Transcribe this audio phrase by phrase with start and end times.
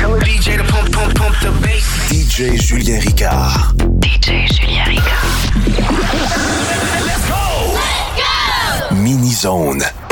[0.00, 1.84] Tell the DJ to pump, pump, pump the bass.
[2.08, 3.76] DJ Julien Ricard.
[4.00, 5.28] DJ Julien Ricard.
[7.04, 7.74] Let's go!
[7.74, 8.96] Let's go!
[8.96, 10.09] Mini Zone.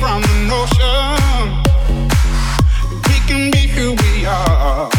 [0.00, 1.46] from the notion
[3.08, 4.90] we can be who we are.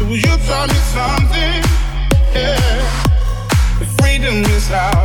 [0.00, 1.62] You taught me something,
[2.34, 2.82] yeah.
[3.98, 5.01] Freedom is ours.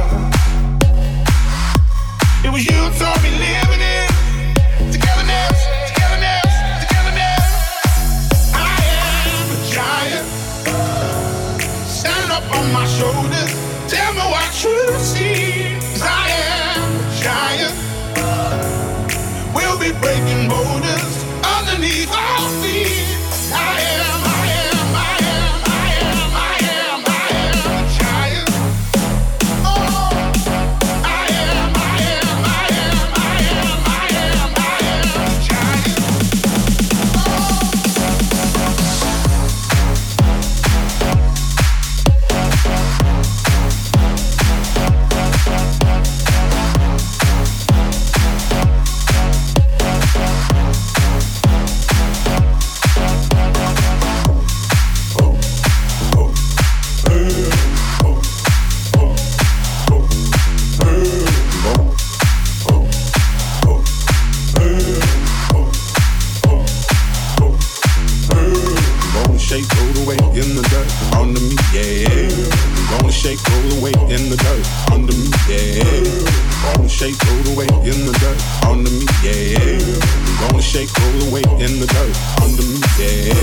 [80.77, 83.33] Shake, roll weight in the dirt under me, yeah.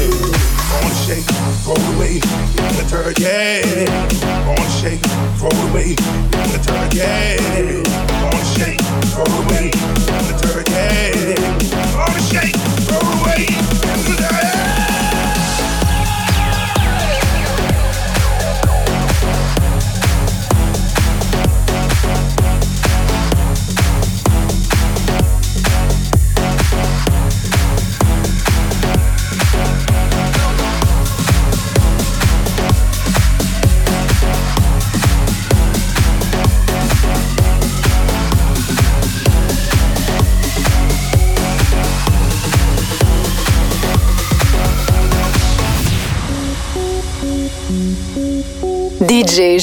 [0.70, 1.26] Gonna shake,
[1.66, 3.62] roll weight in the dirt, yeah.
[4.46, 5.02] Gonna shake,
[5.42, 7.63] roll weight in the dirt, yeah.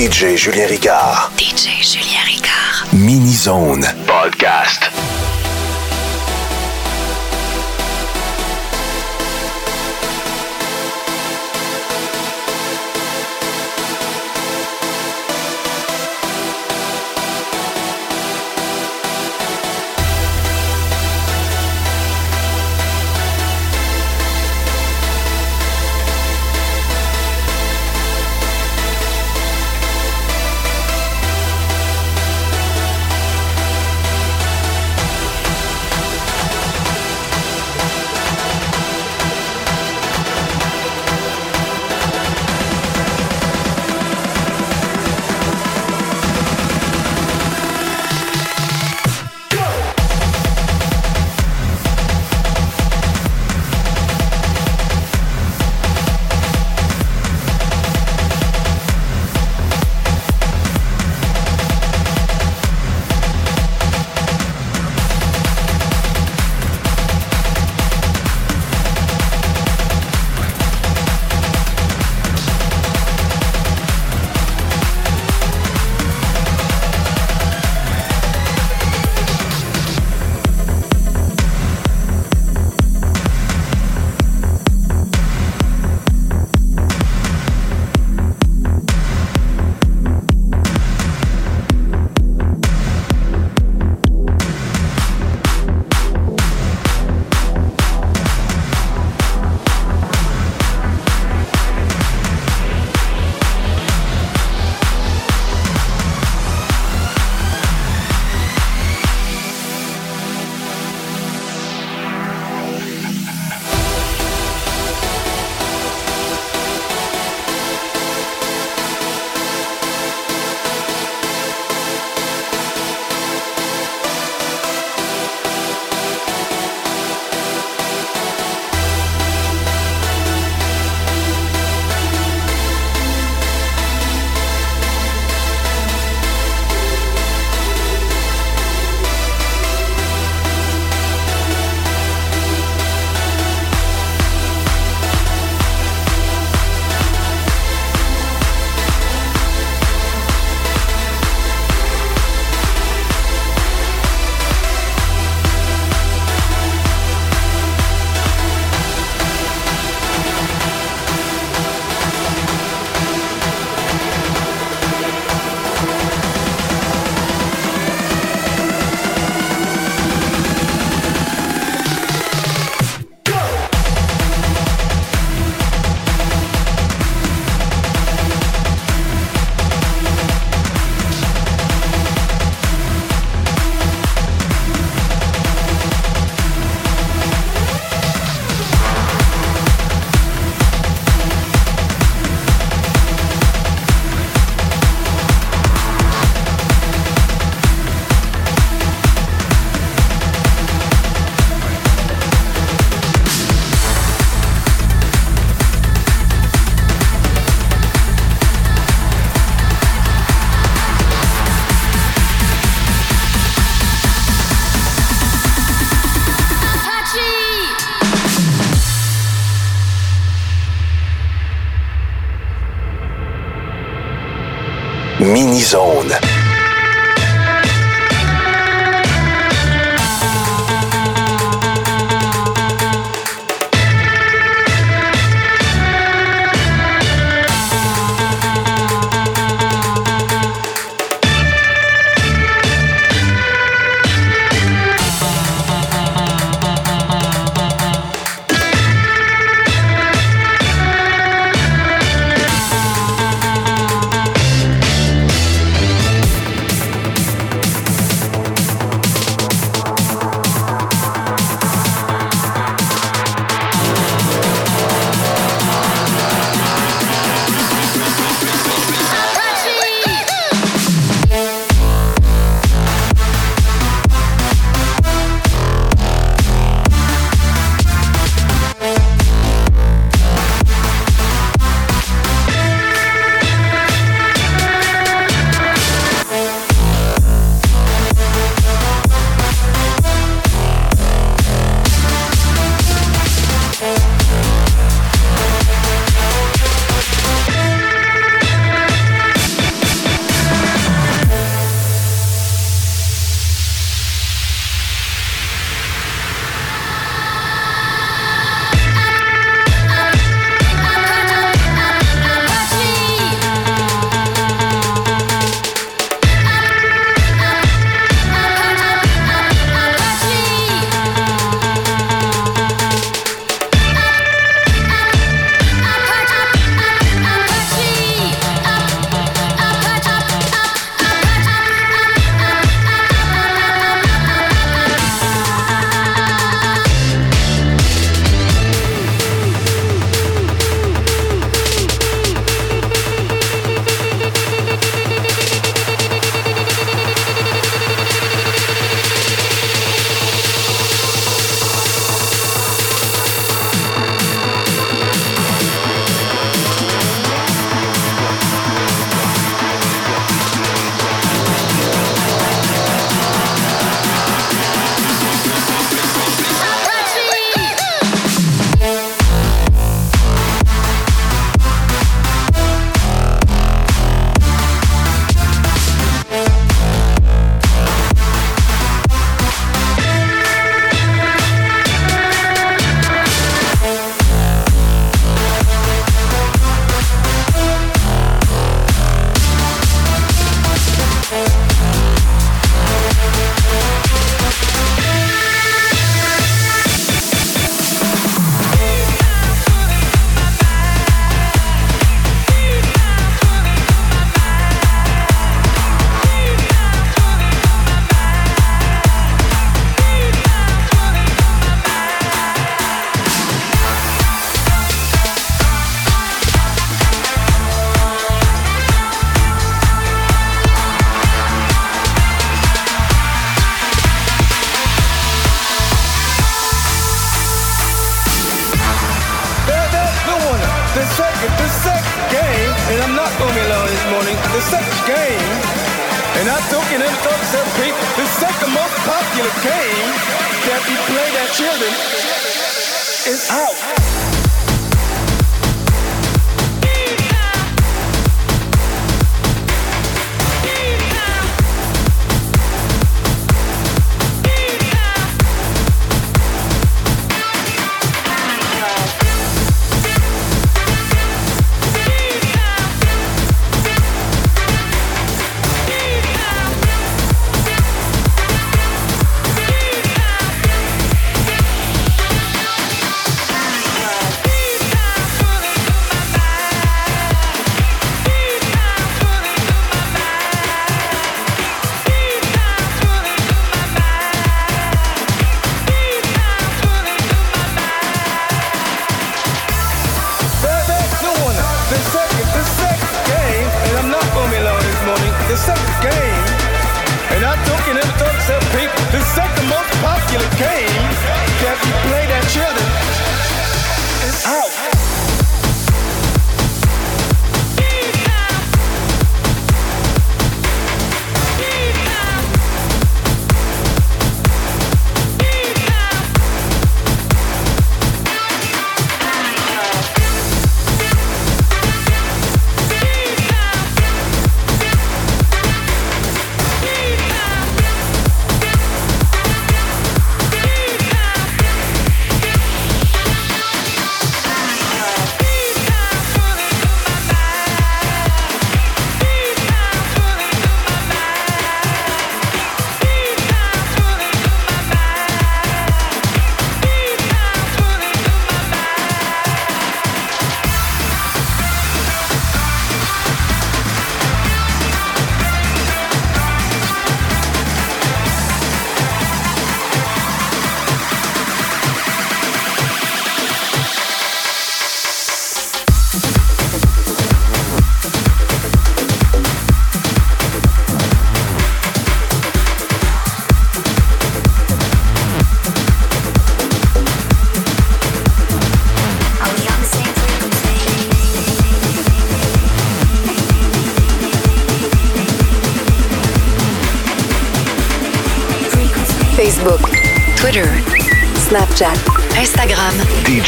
[0.00, 1.30] DJ Julien Ricard.
[1.36, 2.90] DJ Julien Ricard.
[2.94, 4.89] Mini Zone Podcast.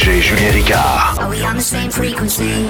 [0.03, 1.19] DJ Julien Ricard.
[1.21, 2.67] Are we on the same frequency?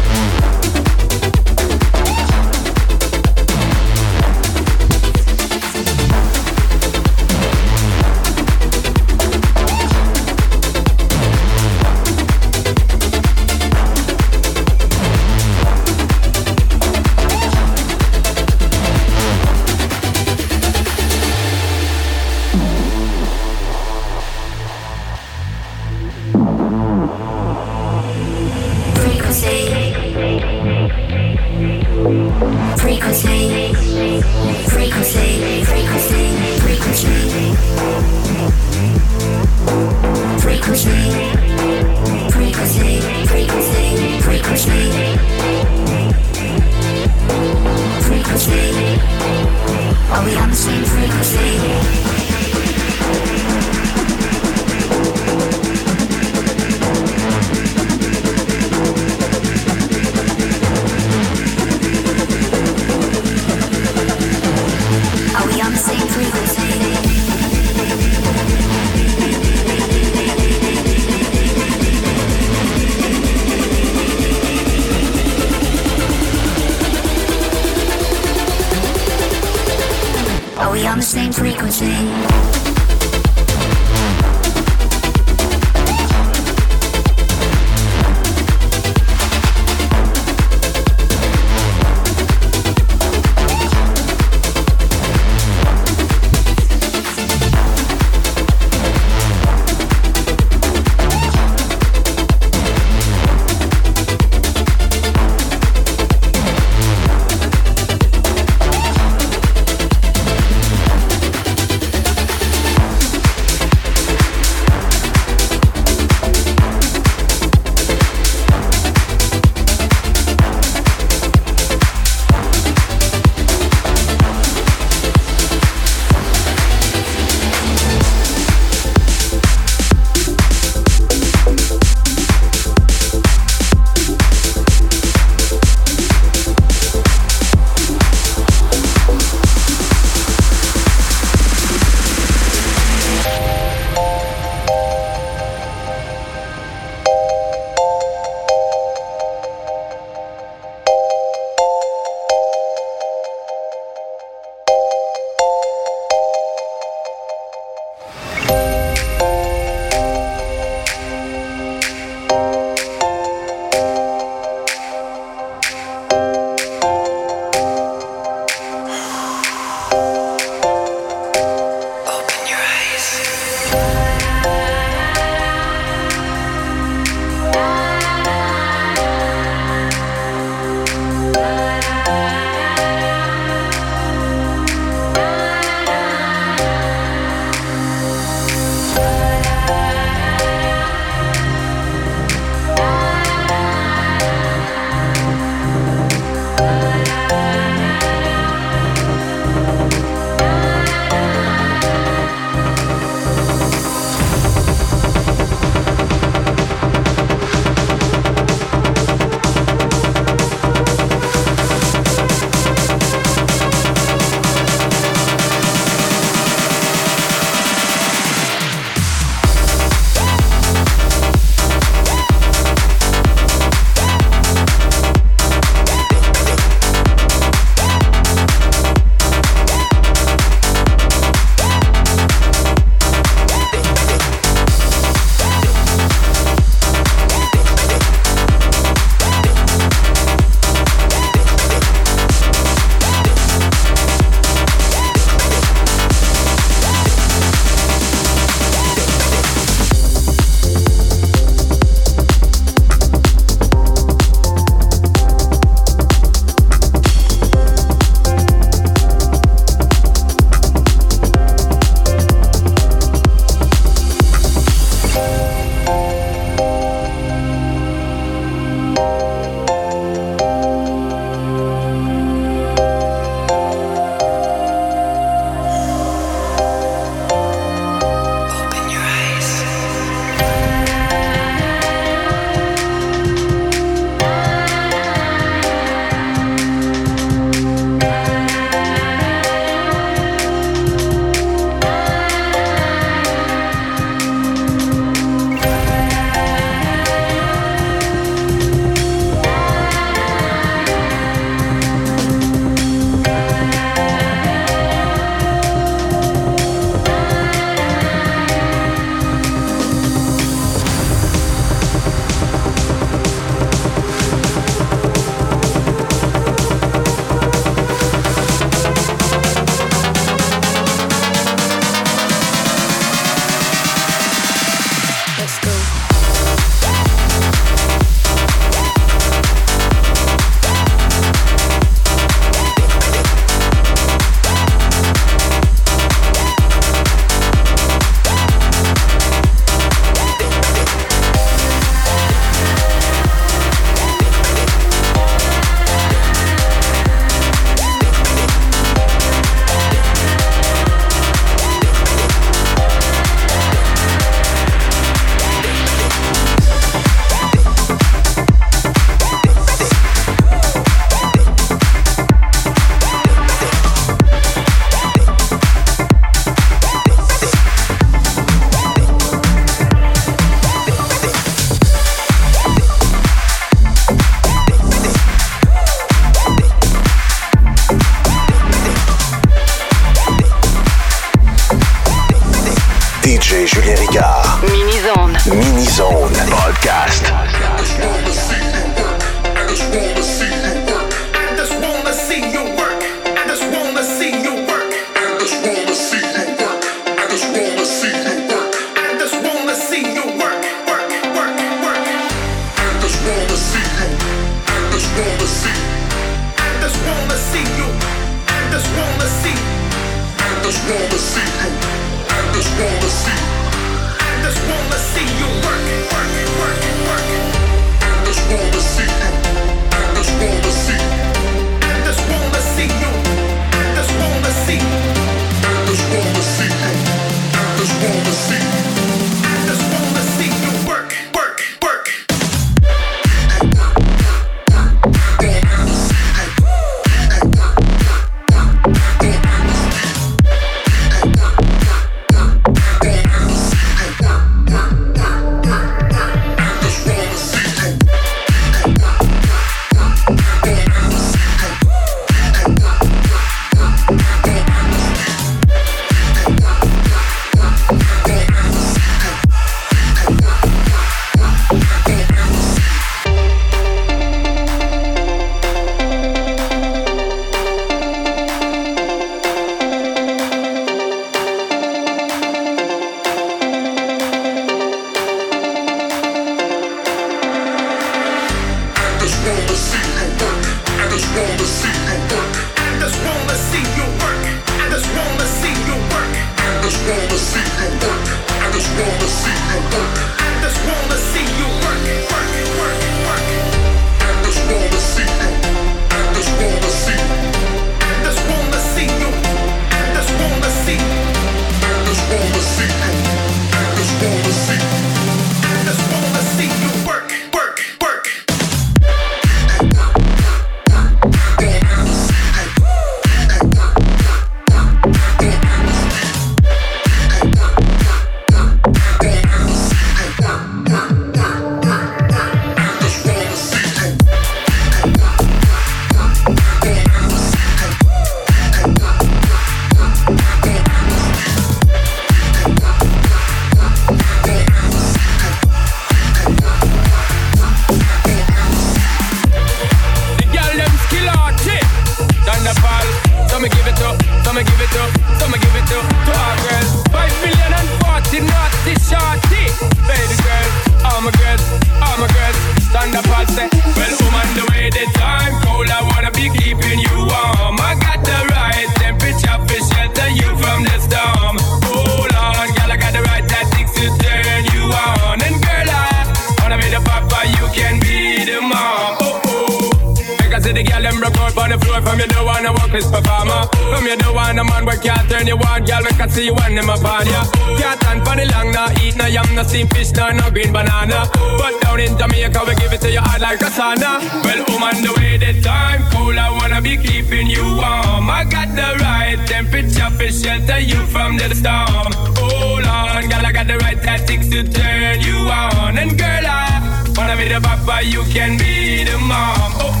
[594.63, 595.97] turn you on.
[595.97, 599.73] And girl, I wanna be the papa, you can be the mom.
[599.79, 600.00] Oh.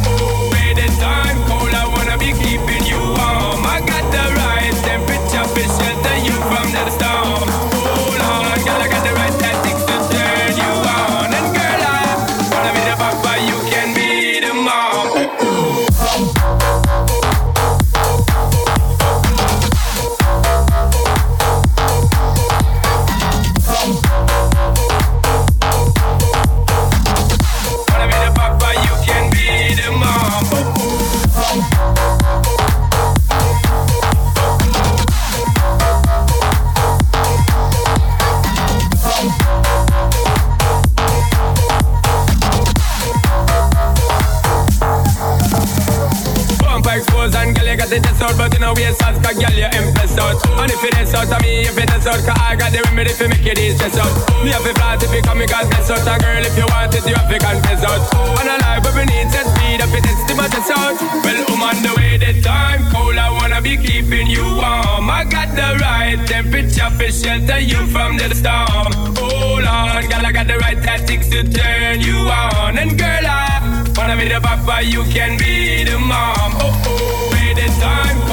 [53.51, 54.43] you this stress out.
[54.43, 56.07] Me have a flat if you come, me got bless out.
[56.07, 58.01] A girl, if you want it, you have to confess out.
[58.39, 60.95] And a life where we need to speed up, it is to my chest out.
[61.23, 65.09] Well, I'm on the way, the time cold, I wanna be keeping you warm.
[65.09, 68.91] I got the right temperature for shelter you from the storm.
[69.19, 72.77] Hold on, girl, I got the right tactics to turn you on.
[72.77, 76.55] And girl, I wanna be the papa, you can be the mom.
[76.63, 78.30] Oh, oh, wait, the time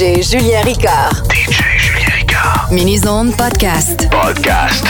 [0.00, 1.26] Julien Ricard.
[1.28, 2.70] DJ Julien Ricard.
[2.70, 4.08] Mini Zone Podcast.
[4.08, 4.89] Podcast.